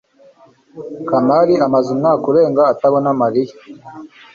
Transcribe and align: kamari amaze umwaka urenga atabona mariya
kamari 1.07 1.53
amaze 1.65 1.87
umwaka 1.95 2.25
urenga 2.31 2.61
atabona 2.73 3.09
mariya 3.21 3.55